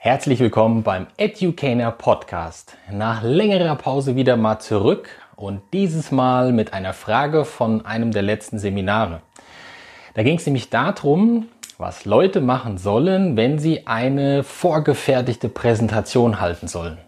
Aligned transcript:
Herzlich 0.00 0.38
willkommen 0.38 0.84
beim 0.84 1.08
Educator 1.16 1.90
Podcast. 1.90 2.76
Nach 2.88 3.24
längerer 3.24 3.74
Pause 3.74 4.14
wieder 4.14 4.36
mal 4.36 4.60
zurück 4.60 5.08
und 5.34 5.60
dieses 5.72 6.12
Mal 6.12 6.52
mit 6.52 6.72
einer 6.72 6.92
Frage 6.92 7.44
von 7.44 7.84
einem 7.84 8.12
der 8.12 8.22
letzten 8.22 8.60
Seminare. 8.60 9.22
Da 10.14 10.22
ging 10.22 10.36
es 10.36 10.46
nämlich 10.46 10.70
darum, 10.70 11.48
was 11.78 12.04
Leute 12.04 12.40
machen 12.40 12.78
sollen, 12.78 13.36
wenn 13.36 13.58
sie 13.58 13.88
eine 13.88 14.44
vorgefertigte 14.44 15.48
Präsentation 15.48 16.40
halten 16.40 16.68
sollen. 16.68 16.98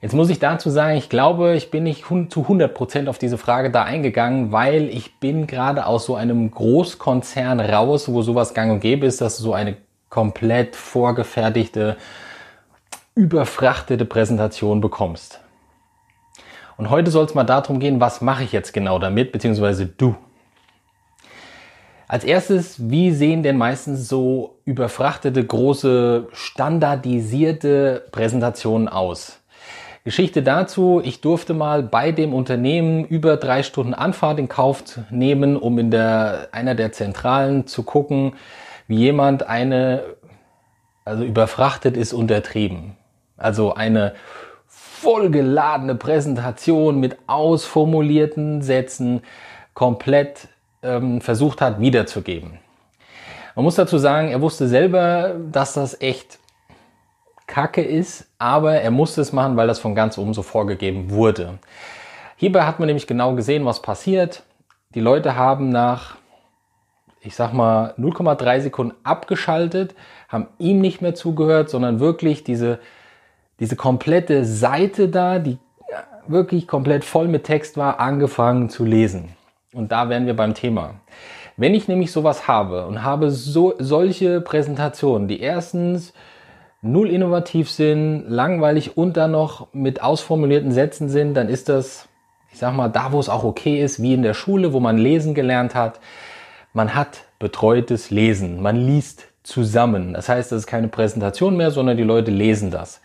Jetzt 0.00 0.14
muss 0.14 0.30
ich 0.30 0.38
dazu 0.38 0.70
sagen, 0.70 0.96
ich 0.96 1.08
glaube, 1.08 1.56
ich 1.56 1.72
bin 1.72 1.82
nicht 1.82 2.04
zu 2.04 2.42
100% 2.42 3.08
auf 3.08 3.18
diese 3.18 3.36
Frage 3.36 3.72
da 3.72 3.82
eingegangen, 3.82 4.52
weil 4.52 4.84
ich 4.84 5.18
bin 5.18 5.48
gerade 5.48 5.86
aus 5.86 6.06
so 6.06 6.14
einem 6.14 6.52
Großkonzern 6.52 7.58
raus, 7.58 8.08
wo 8.08 8.22
sowas 8.22 8.54
gang 8.54 8.70
und 8.70 8.78
gäbe 8.78 9.06
ist, 9.06 9.20
dass 9.20 9.38
so 9.38 9.54
eine 9.54 9.76
komplett 10.10 10.76
vorgefertigte, 10.76 11.96
überfrachtete 13.14 14.04
Präsentation 14.04 14.80
bekommst. 14.80 15.40
Und 16.76 16.90
heute 16.90 17.10
soll 17.10 17.26
es 17.26 17.34
mal 17.34 17.44
darum 17.44 17.78
gehen, 17.78 18.00
was 18.00 18.20
mache 18.20 18.42
ich 18.42 18.52
jetzt 18.52 18.72
genau 18.72 18.98
damit, 18.98 19.32
beziehungsweise 19.32 19.86
du. 19.86 20.16
Als 22.08 22.24
erstes, 22.24 22.90
wie 22.90 23.12
sehen 23.12 23.44
denn 23.44 23.56
meistens 23.56 24.08
so 24.08 24.56
überfrachtete, 24.64 25.44
große, 25.44 26.26
standardisierte 26.32 28.06
Präsentationen 28.10 28.88
aus? 28.88 29.38
Geschichte 30.02 30.42
dazu, 30.42 31.00
ich 31.04 31.20
durfte 31.20 31.54
mal 31.54 31.82
bei 31.82 32.10
dem 32.10 32.34
Unternehmen 32.34 33.04
über 33.04 33.36
drei 33.36 33.62
Stunden 33.62 33.94
Anfahrt 33.94 34.38
in 34.38 34.48
Kauf 34.48 34.82
nehmen, 35.10 35.56
um 35.56 35.78
in 35.78 35.90
der, 35.90 36.48
einer 36.52 36.74
der 36.74 36.90
Zentralen 36.90 37.66
zu 37.66 37.82
gucken, 37.82 38.32
wie 38.90 38.96
jemand 38.96 39.44
eine, 39.44 40.02
also 41.04 41.22
überfrachtet 41.22 41.96
ist 41.96 42.12
untertrieben. 42.12 42.96
Also 43.36 43.72
eine 43.72 44.14
vollgeladene 44.66 45.94
Präsentation 45.94 46.98
mit 46.98 47.16
ausformulierten 47.28 48.62
Sätzen 48.62 49.22
komplett 49.74 50.48
ähm, 50.82 51.20
versucht 51.20 51.60
hat 51.60 51.78
wiederzugeben. 51.78 52.58
Man 53.54 53.64
muss 53.64 53.76
dazu 53.76 53.96
sagen, 53.96 54.28
er 54.32 54.42
wusste 54.42 54.66
selber, 54.66 55.36
dass 55.52 55.74
das 55.74 56.00
echt 56.00 56.40
Kacke 57.46 57.82
ist, 57.82 58.26
aber 58.40 58.74
er 58.74 58.90
musste 58.90 59.20
es 59.20 59.32
machen, 59.32 59.56
weil 59.56 59.68
das 59.68 59.78
von 59.78 59.94
ganz 59.94 60.18
oben 60.18 60.34
so 60.34 60.42
vorgegeben 60.42 61.10
wurde. 61.10 61.60
Hierbei 62.34 62.64
hat 62.64 62.80
man 62.80 62.88
nämlich 62.88 63.06
genau 63.06 63.36
gesehen, 63.36 63.64
was 63.64 63.82
passiert. 63.82 64.42
Die 64.96 65.00
Leute 65.00 65.36
haben 65.36 65.68
nach, 65.68 66.16
ich 67.20 67.34
sag 67.34 67.52
mal, 67.52 67.94
0,3 67.98 68.60
Sekunden 68.60 68.94
abgeschaltet, 69.02 69.94
haben 70.28 70.48
ihm 70.58 70.80
nicht 70.80 71.02
mehr 71.02 71.14
zugehört, 71.14 71.68
sondern 71.68 72.00
wirklich 72.00 72.44
diese, 72.44 72.78
diese 73.58 73.76
komplette 73.76 74.44
Seite 74.44 75.08
da, 75.08 75.38
die 75.38 75.58
wirklich 76.26 76.66
komplett 76.66 77.04
voll 77.04 77.28
mit 77.28 77.44
Text 77.44 77.76
war, 77.76 78.00
angefangen 78.00 78.70
zu 78.70 78.84
lesen. 78.84 79.30
Und 79.72 79.92
da 79.92 80.08
wären 80.08 80.26
wir 80.26 80.34
beim 80.34 80.54
Thema. 80.54 80.94
Wenn 81.56 81.74
ich 81.74 81.88
nämlich 81.88 82.10
sowas 82.12 82.48
habe 82.48 82.86
und 82.86 83.02
habe 83.02 83.30
so, 83.30 83.74
solche 83.78 84.40
Präsentationen, 84.40 85.28
die 85.28 85.40
erstens 85.40 86.14
null 86.82 87.10
innovativ 87.10 87.70
sind, 87.70 88.24
langweilig 88.28 88.96
und 88.96 89.16
dann 89.16 89.32
noch 89.32 89.68
mit 89.72 90.02
ausformulierten 90.02 90.72
Sätzen 90.72 91.08
sind, 91.08 91.34
dann 91.34 91.48
ist 91.48 91.68
das, 91.68 92.08
ich 92.50 92.58
sag 92.58 92.74
mal, 92.74 92.88
da 92.88 93.12
wo 93.12 93.20
es 93.20 93.28
auch 93.28 93.44
okay 93.44 93.82
ist, 93.82 94.00
wie 94.00 94.14
in 94.14 94.22
der 94.22 94.34
Schule, 94.34 94.72
wo 94.72 94.80
man 94.80 94.96
lesen 94.96 95.34
gelernt 95.34 95.74
hat. 95.74 96.00
Man 96.72 96.94
hat 96.94 97.24
betreutes 97.38 98.10
Lesen. 98.10 98.62
Man 98.62 98.76
liest 98.76 99.26
zusammen. 99.42 100.14
Das 100.14 100.28
heißt, 100.28 100.52
das 100.52 100.60
ist 100.60 100.66
keine 100.66 100.88
Präsentation 100.88 101.56
mehr, 101.56 101.70
sondern 101.70 101.96
die 101.96 102.04
Leute 102.04 102.30
lesen 102.30 102.70
das. 102.70 103.00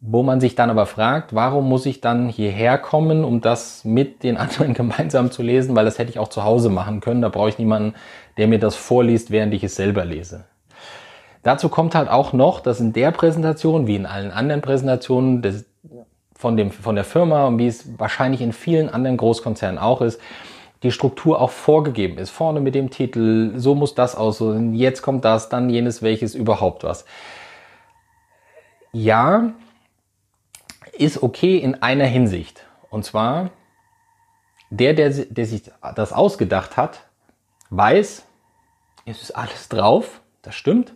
Wo 0.00 0.22
man 0.22 0.40
sich 0.40 0.54
dann 0.54 0.70
aber 0.70 0.86
fragt, 0.86 1.34
warum 1.34 1.68
muss 1.68 1.86
ich 1.86 2.00
dann 2.00 2.28
hierher 2.28 2.78
kommen, 2.78 3.22
um 3.24 3.40
das 3.40 3.84
mit 3.84 4.22
den 4.22 4.36
anderen 4.38 4.72
gemeinsam 4.74 5.30
zu 5.30 5.42
lesen? 5.42 5.76
Weil 5.76 5.84
das 5.84 5.98
hätte 5.98 6.10
ich 6.10 6.18
auch 6.18 6.28
zu 6.28 6.44
Hause 6.44 6.70
machen 6.70 7.00
können. 7.00 7.22
Da 7.22 7.28
brauche 7.28 7.50
ich 7.50 7.58
niemanden, 7.58 7.94
der 8.38 8.48
mir 8.48 8.58
das 8.58 8.76
vorliest, 8.76 9.30
während 9.30 9.52
ich 9.52 9.62
es 9.62 9.76
selber 9.76 10.04
lese. 10.04 10.44
Dazu 11.42 11.68
kommt 11.68 11.94
halt 11.94 12.08
auch 12.08 12.32
noch, 12.32 12.60
dass 12.60 12.80
in 12.80 12.92
der 12.92 13.10
Präsentation, 13.10 13.86
wie 13.86 13.96
in 13.96 14.06
allen 14.06 14.30
anderen 14.30 14.62
Präsentationen 14.62 15.42
des, 15.42 15.66
von, 16.34 16.56
dem, 16.56 16.70
von 16.70 16.94
der 16.94 17.04
Firma 17.04 17.46
und 17.46 17.58
wie 17.58 17.66
es 17.66 17.98
wahrscheinlich 17.98 18.40
in 18.40 18.52
vielen 18.52 18.88
anderen 18.88 19.16
Großkonzernen 19.16 19.78
auch 19.78 20.00
ist, 20.00 20.20
die 20.82 20.92
Struktur 20.92 21.40
auch 21.40 21.50
vorgegeben 21.50 22.18
ist. 22.18 22.30
Vorne 22.30 22.60
mit 22.60 22.74
dem 22.74 22.90
Titel, 22.90 23.52
so 23.56 23.74
muss 23.74 23.94
das 23.94 24.16
aussehen, 24.16 24.74
jetzt 24.74 25.02
kommt 25.02 25.24
das, 25.24 25.48
dann 25.48 25.70
jenes, 25.70 26.02
welches, 26.02 26.34
überhaupt 26.34 26.84
was. 26.84 27.04
Ja, 28.92 29.52
ist 30.92 31.22
okay 31.22 31.56
in 31.56 31.82
einer 31.82 32.06
Hinsicht. 32.06 32.66
Und 32.90 33.04
zwar, 33.04 33.50
der, 34.70 34.94
der, 34.94 35.10
der 35.10 35.46
sich 35.46 35.70
das 35.94 36.12
ausgedacht 36.12 36.76
hat, 36.76 37.06
weiß, 37.70 38.26
es 39.06 39.22
ist 39.22 39.30
alles 39.32 39.68
drauf, 39.68 40.20
das 40.42 40.54
stimmt. 40.54 40.94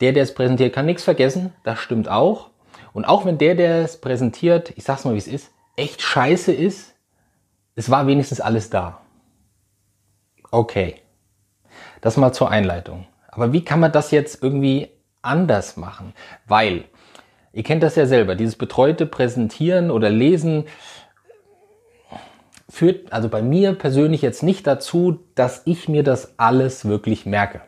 Der, 0.00 0.12
der 0.12 0.22
es 0.22 0.34
präsentiert, 0.34 0.74
kann 0.74 0.86
nichts 0.86 1.04
vergessen. 1.04 1.54
Das 1.64 1.78
stimmt 1.78 2.08
auch. 2.08 2.50
Und 2.92 3.04
auch 3.04 3.24
wenn 3.24 3.38
der, 3.38 3.54
der 3.54 3.82
es 3.82 4.00
präsentiert, 4.00 4.72
ich 4.76 4.84
sag's 4.84 5.04
mal 5.04 5.14
wie 5.14 5.18
es 5.18 5.26
ist, 5.28 5.52
echt 5.76 6.02
scheiße 6.02 6.52
ist, 6.52 6.95
es 7.76 7.90
war 7.90 8.06
wenigstens 8.06 8.40
alles 8.40 8.70
da. 8.70 9.00
Okay. 10.50 10.96
Das 12.00 12.16
mal 12.16 12.32
zur 12.32 12.50
Einleitung. 12.50 13.06
Aber 13.28 13.52
wie 13.52 13.64
kann 13.64 13.80
man 13.80 13.92
das 13.92 14.10
jetzt 14.10 14.42
irgendwie 14.42 14.88
anders 15.20 15.76
machen? 15.76 16.14
Weil, 16.46 16.84
ihr 17.52 17.62
kennt 17.62 17.82
das 17.82 17.94
ja 17.96 18.06
selber, 18.06 18.34
dieses 18.34 18.56
betreute 18.56 19.06
Präsentieren 19.06 19.90
oder 19.90 20.08
Lesen 20.08 20.64
führt 22.68 23.12
also 23.12 23.28
bei 23.28 23.42
mir 23.42 23.74
persönlich 23.74 24.22
jetzt 24.22 24.42
nicht 24.42 24.66
dazu, 24.66 25.20
dass 25.34 25.62
ich 25.66 25.88
mir 25.88 26.02
das 26.02 26.38
alles 26.38 26.86
wirklich 26.86 27.26
merke. 27.26 27.60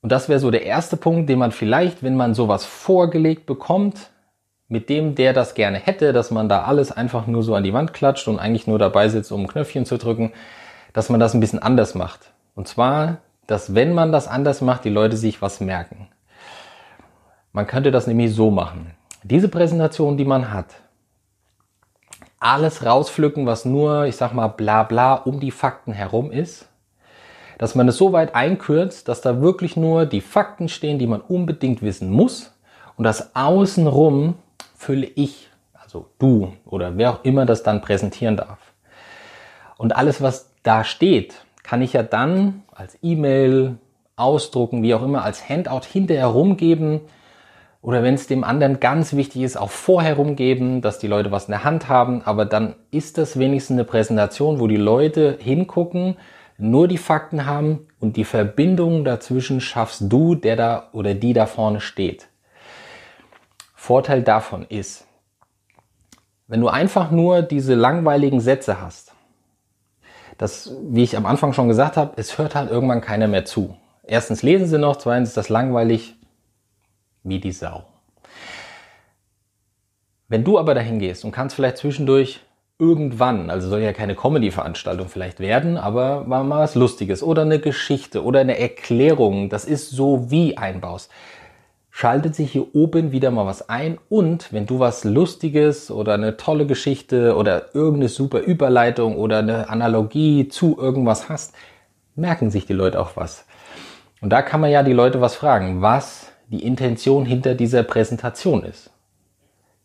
Und 0.00 0.10
das 0.10 0.28
wäre 0.28 0.40
so 0.40 0.50
der 0.50 0.64
erste 0.64 0.96
Punkt, 0.96 1.28
den 1.28 1.38
man 1.38 1.52
vielleicht, 1.52 2.02
wenn 2.02 2.16
man 2.16 2.34
sowas 2.34 2.64
vorgelegt 2.64 3.46
bekommt, 3.46 4.11
mit 4.72 4.88
dem, 4.88 5.14
der 5.14 5.34
das 5.34 5.52
gerne 5.52 5.78
hätte, 5.78 6.14
dass 6.14 6.30
man 6.30 6.48
da 6.48 6.62
alles 6.62 6.90
einfach 6.90 7.26
nur 7.26 7.42
so 7.42 7.54
an 7.54 7.62
die 7.62 7.74
Wand 7.74 7.92
klatscht 7.92 8.26
und 8.26 8.38
eigentlich 8.38 8.66
nur 8.66 8.78
dabei 8.78 9.10
sitzt, 9.10 9.30
um 9.30 9.42
ein 9.42 9.46
Knöpfchen 9.46 9.84
zu 9.84 9.98
drücken, 9.98 10.32
dass 10.94 11.10
man 11.10 11.20
das 11.20 11.34
ein 11.34 11.40
bisschen 11.40 11.58
anders 11.58 11.94
macht. 11.94 12.32
Und 12.54 12.68
zwar, 12.68 13.18
dass 13.46 13.74
wenn 13.74 13.92
man 13.92 14.12
das 14.12 14.28
anders 14.28 14.62
macht, 14.62 14.86
die 14.86 14.90
Leute 14.90 15.18
sich 15.18 15.42
was 15.42 15.60
merken. 15.60 16.08
Man 17.52 17.66
könnte 17.66 17.90
das 17.90 18.06
nämlich 18.06 18.34
so 18.34 18.50
machen. 18.50 18.94
Diese 19.22 19.50
Präsentation, 19.50 20.16
die 20.16 20.24
man 20.24 20.50
hat, 20.50 20.68
alles 22.40 22.82
rauspflücken, 22.82 23.44
was 23.44 23.66
nur, 23.66 24.06
ich 24.06 24.16
sag 24.16 24.32
mal, 24.32 24.48
bla 24.48 24.84
bla 24.84 25.16
um 25.16 25.38
die 25.38 25.50
Fakten 25.50 25.92
herum 25.92 26.32
ist 26.32 26.66
dass 27.58 27.76
man 27.76 27.86
es 27.86 27.96
so 27.96 28.12
weit 28.12 28.34
einkürzt, 28.34 29.06
dass 29.06 29.20
da 29.20 29.40
wirklich 29.40 29.76
nur 29.76 30.04
die 30.04 30.20
Fakten 30.20 30.68
stehen, 30.68 30.98
die 30.98 31.06
man 31.06 31.20
unbedingt 31.20 31.80
wissen 31.80 32.10
muss 32.10 32.52
und 32.96 33.04
das 33.04 33.36
außenrum 33.36 34.34
fülle 34.82 35.06
ich, 35.06 35.48
also 35.72 36.06
du 36.18 36.52
oder 36.66 36.96
wer 36.96 37.10
auch 37.12 37.24
immer 37.24 37.46
das 37.46 37.62
dann 37.62 37.80
präsentieren 37.80 38.36
darf. 38.36 38.58
Und 39.78 39.94
alles, 39.94 40.20
was 40.20 40.52
da 40.62 40.82
steht, 40.82 41.44
kann 41.62 41.82
ich 41.82 41.92
ja 41.92 42.02
dann 42.02 42.62
als 42.74 42.98
E-Mail 43.00 43.78
ausdrucken, 44.16 44.82
wie 44.82 44.94
auch 44.94 45.02
immer, 45.02 45.24
als 45.24 45.48
Handout 45.48 45.86
hinterher 45.90 46.26
rumgeben 46.26 47.00
oder 47.80 48.02
wenn 48.02 48.14
es 48.14 48.26
dem 48.26 48.44
anderen 48.44 48.80
ganz 48.80 49.14
wichtig 49.14 49.42
ist, 49.42 49.56
auch 49.56 49.70
vorher 49.70 50.16
rumgeben, 50.16 50.82
dass 50.82 50.98
die 50.98 51.08
Leute 51.08 51.30
was 51.30 51.46
in 51.46 51.52
der 51.52 51.64
Hand 51.64 51.88
haben, 51.88 52.22
aber 52.22 52.44
dann 52.44 52.74
ist 52.90 53.18
das 53.18 53.38
wenigstens 53.38 53.76
eine 53.76 53.84
Präsentation, 53.84 54.58
wo 54.58 54.66
die 54.66 54.76
Leute 54.76 55.38
hingucken, 55.40 56.16
nur 56.58 56.86
die 56.86 56.98
Fakten 56.98 57.46
haben 57.46 57.86
und 58.00 58.16
die 58.16 58.24
Verbindung 58.24 59.04
dazwischen 59.04 59.60
schaffst 59.60 60.04
du, 60.08 60.34
der 60.34 60.56
da 60.56 60.88
oder 60.92 61.14
die 61.14 61.32
da 61.32 61.46
vorne 61.46 61.80
steht. 61.80 62.28
Vorteil 63.82 64.22
davon 64.22 64.64
ist, 64.68 65.08
wenn 66.46 66.60
du 66.60 66.68
einfach 66.68 67.10
nur 67.10 67.42
diese 67.42 67.74
langweiligen 67.74 68.38
Sätze 68.38 68.80
hast, 68.80 69.12
das, 70.38 70.70
wie 70.84 71.02
ich 71.02 71.16
am 71.16 71.26
Anfang 71.26 71.52
schon 71.52 71.66
gesagt 71.66 71.96
habe, 71.96 72.12
es 72.14 72.38
hört 72.38 72.54
halt 72.54 72.70
irgendwann 72.70 73.00
keiner 73.00 73.26
mehr 73.26 73.44
zu. 73.44 73.76
Erstens 74.04 74.44
lesen 74.44 74.68
sie 74.68 74.78
noch, 74.78 74.98
zweitens 74.98 75.30
ist 75.30 75.36
das 75.36 75.48
langweilig 75.48 76.14
wie 77.24 77.40
die 77.40 77.50
Sau. 77.50 77.82
Wenn 80.28 80.44
du 80.44 80.60
aber 80.60 80.74
dahin 80.74 81.00
gehst 81.00 81.24
und 81.24 81.32
kannst 81.32 81.56
vielleicht 81.56 81.78
zwischendurch 81.78 82.38
irgendwann, 82.78 83.50
also 83.50 83.68
soll 83.68 83.80
ja 83.80 83.92
keine 83.92 84.14
Comedy-Veranstaltung 84.14 85.08
vielleicht 85.08 85.40
werden, 85.40 85.76
aber 85.76 86.22
mal 86.22 86.48
was 86.48 86.76
Lustiges 86.76 87.20
oder 87.20 87.42
eine 87.42 87.58
Geschichte 87.58 88.22
oder 88.22 88.38
eine 88.38 88.60
Erklärung, 88.60 89.48
das 89.48 89.64
ist 89.64 89.90
so 89.90 90.30
wie 90.30 90.56
einbaust. 90.56 91.10
Schaltet 91.94 92.34
sich 92.34 92.50
hier 92.50 92.74
oben 92.74 93.12
wieder 93.12 93.30
mal 93.30 93.44
was 93.44 93.68
ein 93.68 93.98
und 94.08 94.50
wenn 94.50 94.64
du 94.64 94.78
was 94.78 95.04
Lustiges 95.04 95.90
oder 95.90 96.14
eine 96.14 96.38
tolle 96.38 96.66
Geschichte 96.66 97.36
oder 97.36 97.74
irgendeine 97.74 98.08
super 98.08 98.40
Überleitung 98.40 99.16
oder 99.16 99.40
eine 99.40 99.68
Analogie 99.68 100.48
zu 100.48 100.78
irgendwas 100.78 101.28
hast, 101.28 101.54
merken 102.16 102.50
sich 102.50 102.64
die 102.64 102.72
Leute 102.72 102.98
auch 102.98 103.14
was. 103.16 103.44
Und 104.22 104.30
da 104.30 104.40
kann 104.40 104.62
man 104.62 104.70
ja 104.70 104.82
die 104.82 104.94
Leute 104.94 105.20
was 105.20 105.34
fragen, 105.34 105.82
was 105.82 106.32
die 106.48 106.64
Intention 106.64 107.26
hinter 107.26 107.54
dieser 107.54 107.82
Präsentation 107.82 108.64
ist. 108.64 108.91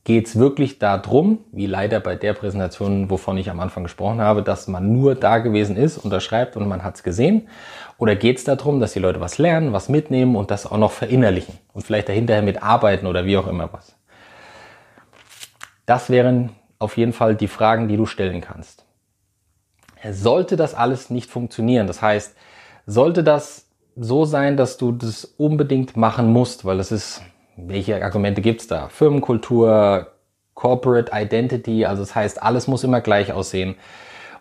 Geht 0.08 0.28
es 0.28 0.40
wirklich 0.40 0.80
darum, 0.80 1.40
wie 1.52 1.66
leider 1.66 2.00
bei 2.00 2.16
der 2.16 2.32
Präsentation, 2.32 3.10
wovon 3.10 3.38
ich 3.38 3.50
am 3.50 3.60
Anfang 3.60 3.84
gesprochen 3.84 4.22
habe, 4.22 4.42
dass 4.42 4.70
man 4.70 4.94
nur 4.94 5.16
da 5.16 5.40
gewesen 5.40 5.76
ist, 5.76 5.98
unterschreibt 5.98 6.56
und 6.56 6.66
man 6.66 6.82
hat 6.82 6.96
es 6.96 7.04
gesehen? 7.04 7.50
Oder 7.98 8.16
geht 8.16 8.38
es 8.38 8.46
darum, 8.46 8.80
dass 8.80 8.94
die 8.94 9.00
Leute 9.00 9.20
was 9.20 9.38
lernen, 9.38 9.74
was 9.74 9.90
mitnehmen 9.90 10.38
und 10.38 10.50
das 10.50 10.66
auch 10.66 10.78
noch 10.78 10.94
verinnerlichen 10.94 11.56
und 11.74 11.82
vielleicht 11.82 12.08
dahinterher 12.08 12.42
mitarbeiten 12.42 13.06
oder 13.06 13.26
wie 13.26 13.36
auch 13.36 13.48
immer 13.48 13.74
was? 13.74 13.98
Das 15.86 16.10
wären 16.10 16.52
auf 16.80 16.96
jeden 16.96 17.12
Fall 17.12 17.36
die 17.36 17.50
Fragen, 17.50 17.90
die 17.90 17.98
du 17.98 18.06
stellen 18.06 18.40
kannst. 18.40 18.86
Sollte 20.10 20.56
das 20.56 20.74
alles 20.74 21.10
nicht 21.10 21.30
funktionieren, 21.30 21.86
das 21.86 22.02
heißt, 22.02 22.34
sollte 22.86 23.26
das 23.26 23.68
so 23.98 24.24
sein, 24.24 24.56
dass 24.56 24.78
du 24.78 24.94
das 24.94 25.26
unbedingt 25.26 25.98
machen 25.98 26.32
musst, 26.32 26.64
weil 26.64 26.78
das 26.78 26.94
ist 26.94 27.22
welche 27.58 28.04
Argumente 28.04 28.42
gibt's 28.42 28.68
da? 28.68 28.88
Firmenkultur, 28.88 30.12
Corporate 30.54 31.12
Identity, 31.14 31.86
also 31.86 32.02
das 32.02 32.16
heißt, 32.16 32.42
alles 32.42 32.68
muss 32.68 32.84
immer 32.84 33.02
gleich 33.02 33.34
aussehen 33.34 33.76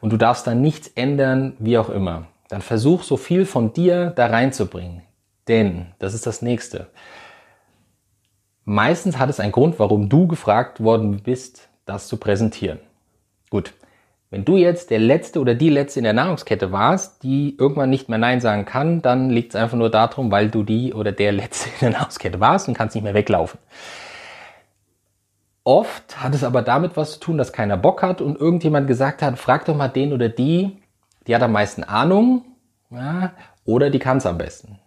und 0.00 0.12
du 0.12 0.16
darfst 0.16 0.46
da 0.46 0.54
nichts 0.54 0.88
ändern, 0.88 1.54
wie 1.58 1.78
auch 1.78 1.88
immer. 1.88 2.26
Dann 2.48 2.62
versuch 2.62 3.02
so 3.02 3.16
viel 3.16 3.44
von 3.44 3.72
dir 3.72 4.10
da 4.10 4.26
reinzubringen. 4.26 5.02
Denn, 5.48 5.86
das 5.98 6.14
ist 6.14 6.26
das 6.26 6.42
nächste. 6.42 6.88
Meistens 8.64 9.18
hat 9.18 9.30
es 9.30 9.40
einen 9.40 9.52
Grund, 9.52 9.78
warum 9.78 10.08
du 10.08 10.26
gefragt 10.26 10.82
worden 10.82 11.22
bist, 11.22 11.68
das 11.84 12.08
zu 12.08 12.16
präsentieren. 12.16 12.80
Gut, 13.50 13.72
wenn 14.36 14.44
du 14.44 14.58
jetzt 14.58 14.90
der 14.90 14.98
Letzte 14.98 15.40
oder 15.40 15.54
die 15.54 15.70
Letzte 15.70 16.00
in 16.00 16.04
der 16.04 16.12
Nahrungskette 16.12 16.70
warst, 16.70 17.22
die 17.22 17.56
irgendwann 17.58 17.88
nicht 17.88 18.10
mehr 18.10 18.18
Nein 18.18 18.42
sagen 18.42 18.66
kann, 18.66 19.00
dann 19.00 19.30
liegt 19.30 19.54
es 19.54 19.56
einfach 19.56 19.78
nur 19.78 19.88
darum, 19.88 20.30
weil 20.30 20.50
du 20.50 20.62
die 20.62 20.92
oder 20.92 21.10
der 21.10 21.32
Letzte 21.32 21.70
in 21.70 21.76
der 21.80 21.98
Nahrungskette 21.98 22.38
warst 22.38 22.68
und 22.68 22.74
kannst 22.74 22.94
nicht 22.94 23.02
mehr 23.04 23.14
weglaufen. 23.14 23.58
Oft 25.64 26.22
hat 26.22 26.34
es 26.34 26.44
aber 26.44 26.60
damit 26.60 26.98
was 26.98 27.12
zu 27.12 27.20
tun, 27.20 27.38
dass 27.38 27.54
keiner 27.54 27.78
Bock 27.78 28.02
hat 28.02 28.20
und 28.20 28.38
irgendjemand 28.38 28.88
gesagt 28.88 29.22
hat, 29.22 29.38
frag 29.38 29.64
doch 29.64 29.74
mal 29.74 29.88
den 29.88 30.12
oder 30.12 30.28
die, 30.28 30.82
die 31.26 31.34
hat 31.34 31.42
am 31.42 31.52
meisten 31.52 31.82
Ahnung 31.82 32.44
ja, 32.90 33.32
oder 33.64 33.88
die 33.88 34.00
kann 34.00 34.18
es 34.18 34.26
am 34.26 34.36
besten. 34.36 34.78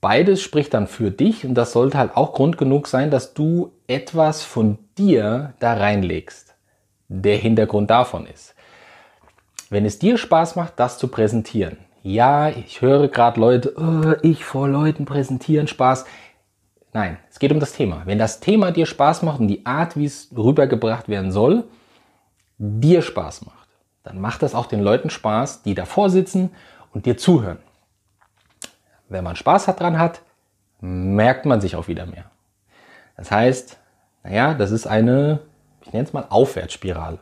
Beides 0.00 0.42
spricht 0.42 0.74
dann 0.74 0.86
für 0.86 1.10
dich 1.10 1.44
und 1.44 1.54
das 1.54 1.72
sollte 1.72 1.98
halt 1.98 2.16
auch 2.16 2.34
Grund 2.34 2.56
genug 2.56 2.86
sein, 2.86 3.10
dass 3.10 3.34
du 3.34 3.72
etwas 3.88 4.44
von 4.44 4.78
dir 4.96 5.54
da 5.58 5.74
reinlegst 5.74 6.54
der 7.08 7.36
Hintergrund 7.36 7.90
davon 7.90 8.26
ist. 8.26 8.54
Wenn 9.70 9.86
es 9.86 9.98
dir 9.98 10.18
Spaß 10.18 10.56
macht, 10.56 10.78
das 10.78 10.98
zu 10.98 11.08
präsentieren, 11.08 11.78
ja, 12.02 12.48
ich 12.48 12.82
höre 12.82 13.08
gerade 13.08 13.40
Leute, 13.40 13.74
oh, 13.78 14.14
ich 14.22 14.44
vor 14.44 14.68
Leuten 14.68 15.04
präsentieren, 15.04 15.66
Spaß. 15.66 16.04
Nein, 16.92 17.18
es 17.30 17.38
geht 17.38 17.52
um 17.52 17.60
das 17.60 17.72
Thema. 17.72 18.02
Wenn 18.04 18.18
das 18.18 18.40
Thema 18.40 18.72
dir 18.72 18.86
Spaß 18.86 19.22
macht 19.22 19.40
und 19.40 19.48
die 19.48 19.64
Art, 19.64 19.96
wie 19.96 20.06
es 20.06 20.28
rübergebracht 20.36 21.08
werden 21.08 21.30
soll, 21.30 21.64
dir 22.58 23.00
Spaß 23.02 23.46
macht, 23.46 23.68
dann 24.02 24.20
macht 24.20 24.42
das 24.42 24.54
auch 24.54 24.66
den 24.66 24.80
Leuten 24.80 25.08
Spaß, 25.08 25.62
die 25.62 25.74
davor 25.74 26.10
sitzen 26.10 26.50
und 26.92 27.06
dir 27.06 27.16
zuhören. 27.16 27.58
Wenn 29.08 29.24
man 29.24 29.36
Spaß 29.36 29.68
hat 29.68 29.80
dran 29.80 29.98
hat, 29.98 30.22
merkt 30.80 31.46
man 31.46 31.60
sich 31.60 31.76
auch 31.76 31.88
wieder 31.88 32.06
mehr. 32.06 32.30
Das 33.16 33.30
heißt, 33.30 33.78
naja, 34.24 34.54
das 34.54 34.70
ist 34.70 34.86
eine 34.86 35.40
ich 35.90 35.92
nenne 35.92 36.06
es 36.06 36.12
mal 36.12 36.26
Aufwärtsspirale. 36.28 37.18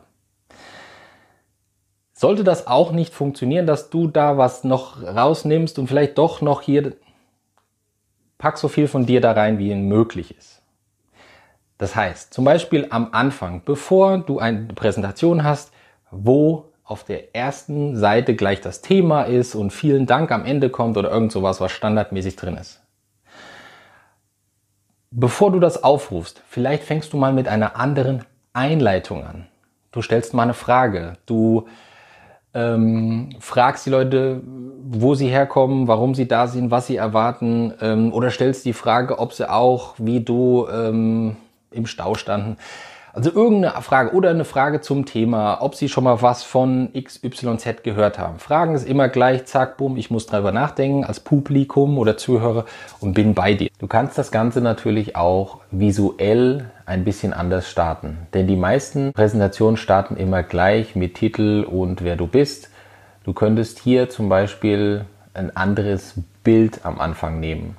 Sollte 2.19 2.43
das 2.43 2.67
auch 2.67 2.91
nicht 2.91 3.13
funktionieren, 3.13 3.65
dass 3.65 3.89
du 3.89 4.09
da 4.09 4.37
was 4.37 4.65
noch 4.65 5.01
rausnimmst 5.01 5.79
und 5.79 5.87
vielleicht 5.87 6.17
doch 6.17 6.41
noch 6.41 6.61
hier, 6.61 6.97
pack 8.37 8.57
so 8.57 8.67
viel 8.67 8.89
von 8.89 9.05
dir 9.05 9.21
da 9.21 9.31
rein, 9.31 9.57
wie 9.57 9.73
möglich 9.73 10.37
ist. 10.37 10.61
Das 11.77 11.95
heißt, 11.95 12.33
zum 12.33 12.43
Beispiel 12.43 12.87
am 12.89 13.13
Anfang, 13.13 13.61
bevor 13.63 14.17
du 14.17 14.37
eine 14.37 14.65
Präsentation 14.75 15.45
hast, 15.45 15.71
wo 16.11 16.73
auf 16.83 17.05
der 17.05 17.33
ersten 17.33 17.95
Seite 17.95 18.35
gleich 18.35 18.59
das 18.59 18.81
Thema 18.81 19.23
ist 19.23 19.55
und 19.55 19.71
vielen 19.71 20.05
Dank 20.05 20.29
am 20.33 20.43
Ende 20.43 20.69
kommt 20.69 20.97
oder 20.97 21.11
irgend 21.11 21.31
sowas, 21.31 21.61
was 21.61 21.71
standardmäßig 21.71 22.35
drin 22.35 22.57
ist. 22.57 22.81
Bevor 25.09 25.53
du 25.53 25.61
das 25.61 25.85
aufrufst, 25.85 26.43
vielleicht 26.49 26.83
fängst 26.83 27.13
du 27.13 27.17
mal 27.17 27.31
mit 27.31 27.47
einer 27.47 27.77
anderen 27.77 28.25
Einleitung 28.51 29.25
an. 29.25 29.47
Du 29.93 30.01
stellst 30.01 30.33
mal 30.33 30.43
eine 30.43 30.53
Frage. 30.53 31.13
Du 31.25 31.65
ähm, 32.53 33.29
fragst 33.39 33.85
die 33.85 33.89
Leute, 33.89 34.41
wo 34.91 35.13
sie 35.13 35.27
herkommen, 35.27 35.87
warum 35.87 36.15
sie 36.15 36.27
da 36.27 36.47
sind, 36.47 36.71
was 36.71 36.87
sie 36.87 36.95
erwarten, 36.95 37.73
ähm, 37.81 38.11
oder 38.11 38.31
stellst 38.31 38.65
die 38.65 38.73
Frage, 38.73 39.19
ob 39.19 39.33
sie 39.33 39.49
auch 39.49 39.95
wie 39.97 40.21
du 40.21 40.67
ähm, 40.67 41.35
im 41.71 41.85
Stau 41.85 42.15
standen. 42.15 42.57
Also 43.13 43.31
irgendeine 43.31 43.81
Frage 43.81 44.13
oder 44.13 44.29
eine 44.29 44.45
Frage 44.45 44.81
zum 44.81 45.05
Thema, 45.05 45.61
ob 45.61 45.75
Sie 45.75 45.89
schon 45.89 46.03
mal 46.03 46.21
was 46.21 46.43
von 46.43 46.91
XYZ 46.93 47.83
gehört 47.83 48.19
haben. 48.19 48.39
Fragen 48.39 48.75
ist 48.75 48.87
immer 48.87 49.09
gleich, 49.09 49.45
zack, 49.45 49.77
bumm, 49.77 49.97
ich 49.97 50.11
muss 50.11 50.27
drüber 50.27 50.51
nachdenken 50.51 51.03
als 51.03 51.19
Publikum 51.19 51.97
oder 51.97 52.17
Zuhörer 52.17 52.65
und 52.99 53.13
bin 53.13 53.33
bei 53.33 53.53
dir. 53.53 53.69
Du 53.79 53.87
kannst 53.87 54.17
das 54.17 54.31
Ganze 54.31 54.61
natürlich 54.61 55.15
auch 55.15 55.59
visuell 55.71 56.69
ein 56.85 57.03
bisschen 57.03 57.33
anders 57.33 57.69
starten, 57.69 58.17
denn 58.33 58.47
die 58.47 58.55
meisten 58.55 59.13
Präsentationen 59.13 59.77
starten 59.77 60.15
immer 60.15 60.43
gleich 60.43 60.95
mit 60.95 61.15
Titel 61.15 61.65
und 61.69 62.03
wer 62.03 62.15
du 62.15 62.27
bist. 62.27 62.69
Du 63.23 63.33
könntest 63.33 63.79
hier 63.79 64.09
zum 64.09 64.29
Beispiel 64.29 65.05
ein 65.33 65.55
anderes 65.55 66.15
Bild 66.43 66.81
am 66.83 66.99
Anfang 66.99 67.39
nehmen. 67.39 67.75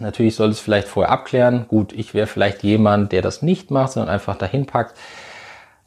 Natürlich 0.00 0.36
soll 0.36 0.50
es 0.50 0.60
vielleicht 0.60 0.88
vorher 0.88 1.12
abklären. 1.12 1.66
Gut, 1.68 1.92
ich 1.92 2.14
wäre 2.14 2.26
vielleicht 2.26 2.62
jemand, 2.62 3.12
der 3.12 3.22
das 3.22 3.42
nicht 3.42 3.70
macht, 3.70 3.92
sondern 3.92 4.12
einfach 4.12 4.36
dahin 4.36 4.66
packt. 4.66 4.96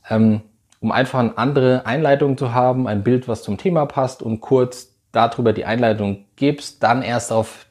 Ähm, 0.09 0.42
um 0.80 0.92
einfach 0.92 1.19
eine 1.19 1.38
andere 1.38 1.86
Einleitung 1.86 2.38
zu 2.38 2.54
haben, 2.54 2.88
ein 2.88 3.04
Bild, 3.04 3.27
was 3.27 3.44
zum 3.44 3.57
Thema 3.57 3.86
passt 3.86 4.21
und 4.21 4.42
kurz 4.42 4.94
darüber 5.12 5.54
die 5.54 5.65
Einleitung 5.65 6.25
gibst, 6.36 6.83
dann 6.83 7.01
erst 7.01 7.31
auf, 7.31 7.65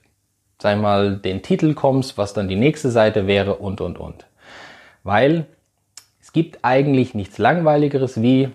sag 0.60 0.80
mal, 0.80 1.16
den 1.16 1.42
Titel 1.42 1.74
kommst, 1.74 2.18
was 2.18 2.34
dann 2.34 2.48
die 2.48 2.56
nächste 2.56 2.90
Seite 2.90 3.26
wäre 3.26 3.56
und, 3.56 3.80
und, 3.80 3.98
und. 3.98 4.26
Weil 5.04 5.46
es 6.20 6.32
gibt 6.32 6.58
eigentlich 6.62 7.14
nichts 7.14 7.38
Langweiligeres 7.38 8.20
wie, 8.20 8.50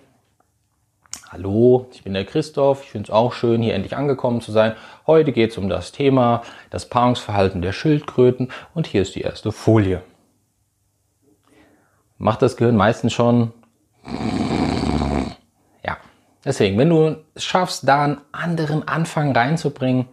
Hallo, 1.32 1.86
ich 1.90 2.04
bin 2.04 2.12
der 2.12 2.26
Christoph. 2.26 2.82
Ich 2.82 2.90
finde 2.90 3.06
es 3.06 3.10
auch 3.10 3.32
schön, 3.32 3.62
hier 3.62 3.72
endlich 3.72 3.96
angekommen 3.96 4.42
zu 4.42 4.52
sein. 4.52 4.74
Heute 5.06 5.32
geht 5.32 5.52
es 5.52 5.56
um 5.56 5.70
das 5.70 5.90
Thema 5.90 6.42
das 6.68 6.90
Paarungsverhalten 6.90 7.62
der 7.62 7.72
Schildkröten 7.72 8.52
und 8.74 8.86
hier 8.86 9.00
ist 9.00 9.14
die 9.14 9.22
erste 9.22 9.50
Folie. 9.50 10.02
Macht 12.18 12.42
das 12.42 12.58
Gehirn 12.58 12.76
meistens 12.76 13.14
schon. 13.14 13.54
Ja, 15.82 15.96
deswegen, 16.44 16.76
wenn 16.76 16.90
du 16.90 17.16
es 17.32 17.44
schaffst, 17.44 17.88
da 17.88 18.04
einen 18.04 18.20
anderen 18.32 18.86
Anfang 18.86 19.34
reinzubringen, 19.34 20.08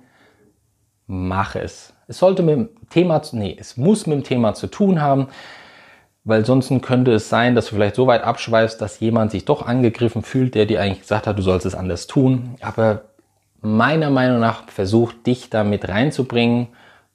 mach 1.05 1.55
es. 1.55 1.93
Es 2.07 2.19
sollte 2.19 2.43
mit 2.43 2.55
dem 2.55 2.69
Thema, 2.89 3.21
nee, 3.33 3.57
es 3.59 3.75
muss 3.75 4.07
mit 4.07 4.15
dem 4.15 4.23
Thema 4.23 4.53
zu 4.53 4.67
tun 4.67 5.01
haben 5.01 5.27
weil 6.29 6.45
sonst 6.45 6.71
könnte 6.81 7.11
es 7.11 7.27
sein, 7.27 7.55
dass 7.55 7.67
du 7.67 7.75
vielleicht 7.75 7.95
so 7.95 8.07
weit 8.07 8.23
abschweifst, 8.23 8.79
dass 8.79 8.99
jemand 8.99 9.31
sich 9.31 9.45
doch 9.45 9.65
angegriffen 9.65 10.21
fühlt, 10.21 10.55
der 10.55 10.65
dir 10.65 10.81
eigentlich 10.81 11.01
gesagt 11.01 11.27
hat, 11.27 11.37
du 11.37 11.41
sollst 11.41 11.65
es 11.65 11.75
anders 11.75 12.07
tun. 12.07 12.55
Aber 12.61 13.05
meiner 13.61 14.09
Meinung 14.09 14.39
nach 14.39 14.69
versucht 14.69 15.25
dich 15.25 15.49
da 15.49 15.63
mit 15.63 15.89
reinzubringen, 15.89 16.67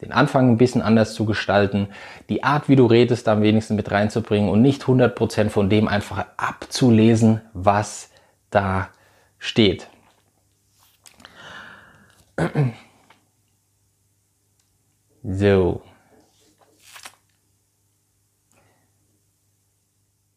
den 0.03 0.13
Anfang 0.13 0.51
ein 0.51 0.59
bisschen 0.59 0.83
anders 0.83 1.15
zu 1.15 1.25
gestalten, 1.25 1.89
die 2.29 2.43
Art, 2.43 2.69
wie 2.69 2.77
du 2.77 2.87
redest, 2.87 3.27
da 3.27 3.33
am 3.33 3.43
wenigsten 3.43 3.77
mit 3.77 3.91
reinzubringen 3.91 4.51
und 4.51 4.61
nicht 4.61 4.83
100% 4.83 5.49
von 5.49 5.71
dem 5.71 5.89
einfach 5.89 6.27
abzulesen, 6.37 7.41
was 7.53 8.11
da 8.51 8.89
steht. 9.39 9.89
So. 15.27 15.81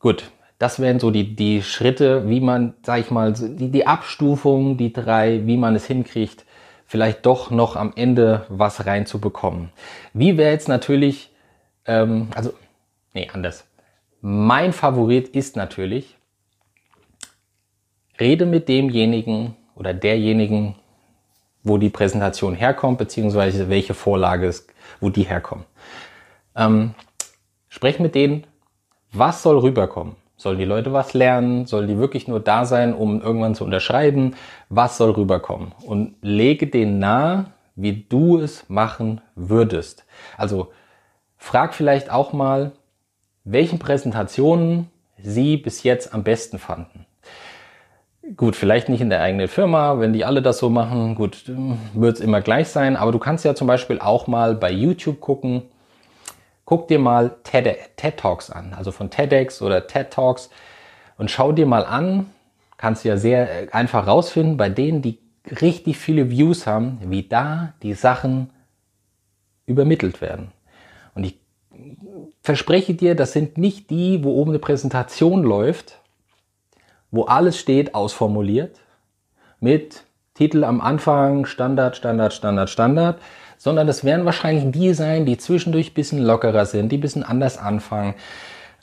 Gut, 0.08 0.32
das 0.58 0.80
wären 0.80 1.02
so 1.02 1.12
die, 1.12 1.36
die 1.36 1.62
Schritte, 1.62 2.30
wie 2.30 2.40
man, 2.40 2.76
sag 2.82 3.02
ich 3.02 3.12
mal, 3.12 3.34
die, 3.34 3.70
die 3.70 3.86
Abstufung, 3.86 4.78
die 4.78 4.94
drei, 4.94 5.46
wie 5.46 5.58
man 5.58 5.76
es 5.76 5.86
hinkriegt, 5.86 6.46
vielleicht 6.86 7.26
doch 7.26 7.52
noch 7.52 7.76
am 7.76 7.92
Ende 7.94 8.46
was 8.48 8.86
reinzubekommen. 8.86 9.70
Wie 10.14 10.38
wäre 10.38 10.52
jetzt 10.52 10.70
natürlich, 10.70 11.30
ähm, 11.86 12.30
also, 12.34 12.54
nee, 13.14 13.30
anders. 13.34 13.68
Mein 14.22 14.72
Favorit 14.72 15.28
ist 15.28 15.58
natürlich, 15.58 16.16
rede 18.18 18.46
mit 18.46 18.70
demjenigen 18.70 19.58
oder 19.76 19.94
derjenigen, 19.94 20.76
wo 21.64 21.78
die 21.78 21.90
Präsentation 21.90 22.56
herkommt, 22.56 22.98
beziehungsweise 22.98 23.68
welche 23.68 23.94
Vorlage 23.94 24.48
ist, 24.48 24.72
wo 25.02 25.10
die 25.10 25.24
herkommen. 25.24 25.66
Ähm, 26.56 26.96
sprech 27.68 28.00
mit 28.00 28.16
denen 28.16 28.48
was 29.12 29.44
soll 29.44 29.60
rüberkommen? 29.60 30.16
Sollen 30.36 30.60
die 30.60 30.66
Leute 30.66 30.94
was 30.94 31.14
lernen? 31.14 31.66
Sollen 31.66 31.88
die 31.88 31.98
wirklich 31.98 32.28
nur 32.28 32.40
da 32.40 32.66
sein, 32.66 32.94
um 32.94 33.22
irgendwann 33.22 33.56
zu 33.56 33.64
unterschreiben? 33.64 34.36
Was 34.70 34.98
soll 34.98 35.12
rüberkommen? 35.12 35.72
Und 35.84 36.16
lege 36.22 36.68
denen 36.68 37.00
nahe, 37.00 37.46
wie 37.76 38.06
du 38.08 38.38
es 38.40 38.70
machen 38.70 39.22
würdest. 39.36 40.06
Also 40.38 40.72
frag 41.38 41.74
vielleicht 41.74 42.12
auch 42.12 42.34
mal, 42.34 42.74
welchen 43.44 43.80
Präsentationen 43.80 44.90
sie 45.18 45.58
bis 45.58 45.84
jetzt 45.84 46.14
am 46.14 46.24
besten 46.24 46.60
fanden. 46.60 47.06
Gut, 48.36 48.56
vielleicht 48.56 48.90
nicht 48.90 49.00
in 49.00 49.10
der 49.10 49.22
eigenen 49.22 49.48
Firma, 49.48 50.00
wenn 50.00 50.12
die 50.12 50.26
alle 50.26 50.42
das 50.42 50.58
so 50.58 50.70
machen, 50.70 51.16
gut, 51.16 51.46
wird 51.94 52.18
es 52.18 52.20
immer 52.20 52.42
gleich 52.42 52.68
sein, 52.68 52.98
aber 52.98 53.14
du 53.14 53.20
kannst 53.20 53.46
ja 53.46 53.56
zum 53.56 53.68
Beispiel 53.68 54.00
auch 54.00 54.28
mal 54.28 54.54
bei 54.54 54.70
YouTube 54.70 55.22
gucken, 55.22 55.64
guck 56.68 56.90
dir 56.90 57.00
mal 57.00 57.38
TED, 57.44 57.78
TED 57.96 58.18
Talks 58.18 58.52
an, 58.52 58.74
also 58.74 58.92
von 58.92 59.10
TEDx 59.10 59.62
oder 59.62 59.88
TED 59.88 60.12
Talks 60.12 60.50
und 61.18 61.32
schau 61.32 61.54
dir 61.54 61.66
mal 61.66 61.86
an, 61.86 62.28
kannst 62.76 63.04
du 63.06 63.10
ja 63.10 63.18
sehr 63.18 63.64
äh, 63.64 63.70
einfach 63.72 64.06
rausfinden, 64.06 64.58
bei 64.58 64.70
denen, 64.70 65.02
die 65.02 65.18
richtig 65.62 65.98
viele 65.98 66.30
Views 66.30 66.68
haben, 66.68 67.00
wie 67.06 67.24
da 67.24 67.74
die 67.82 67.94
Sachen 67.94 68.52
übermittelt 69.66 70.20
werden. 70.20 70.52
Und 71.16 71.24
ich 71.24 71.40
verspreche 72.42 72.94
dir, 72.94 73.16
das 73.16 73.32
sind 73.32 73.58
nicht 73.58 73.90
die, 73.90 74.26
wo 74.26 74.34
oben 74.34 74.52
eine 74.52 74.60
Präsentation 74.60 75.44
läuft, 75.44 76.02
wo 77.12 77.24
alles 77.24 77.58
steht, 77.58 77.96
ausformuliert, 77.96 78.82
mit 79.62 80.04
Titel 80.34 80.66
am 80.66 80.82
Anfang, 80.82 81.46
Standard, 81.46 81.96
Standard, 81.96 82.34
Standard, 82.34 82.70
Standard, 82.70 83.22
sondern 83.58 83.88
das 83.88 84.04
werden 84.04 84.26
wahrscheinlich 84.26 84.72
die 84.72 84.94
sein, 84.94 85.26
die 85.26 85.38
zwischendurch 85.38 85.94
bisschen 85.94 86.24
lockerer 86.24 86.66
sind, 86.66 86.92
die 86.92 86.98
bisschen 86.98 87.24
anders 87.24 87.58
anfangen, 87.58 88.16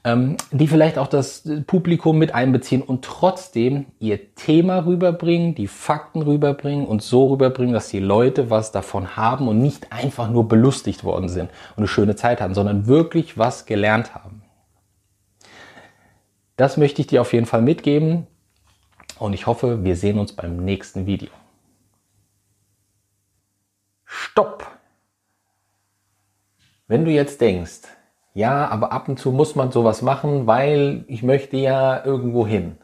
ähm, 0.04 0.36
die 0.52 0.68
vielleicht 0.68 0.98
auch 0.98 1.06
das 1.06 1.48
Publikum 1.66 2.18
mit 2.18 2.34
einbeziehen 2.34 2.82
und 2.82 3.04
trotzdem 3.04 3.86
ihr 4.00 4.34
Thema 4.34 4.84
rüberbringen, 4.84 5.54
die 5.54 5.66
Fakten 5.66 6.22
rüberbringen 6.22 6.86
und 6.86 7.02
so 7.02 7.28
rüberbringen, 7.28 7.72
dass 7.72 7.88
die 7.88 8.00
Leute 8.00 8.50
was 8.50 8.70
davon 8.70 9.16
haben 9.16 9.48
und 9.48 9.60
nicht 9.60 9.92
einfach 9.92 10.28
nur 10.28 10.46
belustigt 10.46 11.04
worden 11.04 11.28
sind 11.28 11.50
und 11.76 11.78
eine 11.78 11.88
schöne 11.88 12.16
Zeit 12.16 12.40
haben, 12.40 12.54
sondern 12.54 12.86
wirklich 12.86 13.38
was 13.38 13.64
gelernt 13.64 14.14
haben. 14.14 14.42
Das 16.56 16.76
möchte 16.76 17.00
ich 17.00 17.08
dir 17.08 17.20
auf 17.20 17.32
jeden 17.32 17.46
Fall 17.46 17.62
mitgeben 17.62 18.26
und 19.18 19.32
ich 19.32 19.46
hoffe, 19.46 19.84
wir 19.84 19.96
sehen 19.96 20.18
uns 20.18 20.32
beim 20.32 20.56
nächsten 20.58 21.06
Video. 21.06 21.30
Stopp! 24.16 24.64
Wenn 26.86 27.04
du 27.04 27.10
jetzt 27.10 27.40
denkst, 27.40 27.80
ja, 28.32 28.68
aber 28.68 28.92
ab 28.92 29.08
und 29.08 29.18
zu 29.18 29.32
muss 29.32 29.56
man 29.56 29.72
sowas 29.72 30.02
machen, 30.02 30.46
weil 30.46 31.04
ich 31.08 31.24
möchte 31.24 31.56
ja 31.56 32.04
irgendwo 32.04 32.46
hin. 32.46 32.78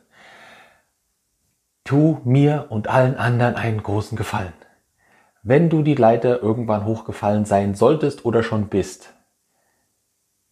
Tu 1.84 2.20
mir 2.24 2.66
und 2.70 2.88
allen 2.88 3.16
anderen 3.16 3.54
einen 3.54 3.80
großen 3.80 4.18
Gefallen. 4.18 4.52
Wenn 5.44 5.70
du 5.70 5.82
die 5.82 5.94
Leiter 5.94 6.42
irgendwann 6.42 6.84
hochgefallen 6.84 7.44
sein 7.44 7.76
solltest 7.76 8.24
oder 8.24 8.42
schon 8.42 8.66
bist, 8.66 9.14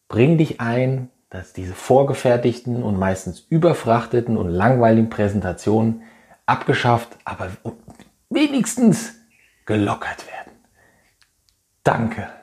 bring 0.07 0.39
dich 0.39 0.61
ein, 0.61 1.11
dass 1.29 1.53
diese 1.53 1.75
vorgefertigten 1.75 2.85
und 2.85 2.97
meistens 2.97 3.41
überfrachteten 3.41 4.37
und 4.37 4.49
langweiligen 4.49 5.11
Präsentationen 5.11 6.03
abgeschafft, 6.47 7.19
aber 7.25 7.51
wenigstens 8.31 9.17
gelockert 9.67 10.25
werden. 10.29 10.48
Danke. 11.89 12.38